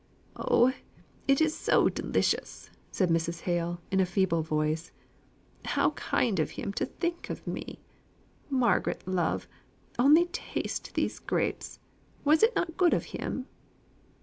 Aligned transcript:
"Oh! 0.35 0.73
it 1.27 1.39
is 1.41 1.55
so 1.55 1.87
delicious!" 1.87 2.71
said 2.91 3.09
Mrs. 3.11 3.41
Hale, 3.41 3.81
in 3.91 3.99
a 3.99 4.05
feeble 4.07 4.41
voice. 4.41 4.91
"How 5.63 5.91
kind 5.91 6.39
of 6.39 6.49
him 6.57 6.73
to 6.73 6.87
think 6.87 7.29
of 7.29 7.45
me! 7.45 7.83
Margaret 8.49 9.07
love, 9.07 9.47
only 9.99 10.25
taste 10.25 10.95
these 10.95 11.19
grapes! 11.19 11.77
Was 12.25 12.41
it 12.41 12.55
not 12.55 12.77
good 12.77 12.95
of 12.95 13.05
him?" 13.13 13.45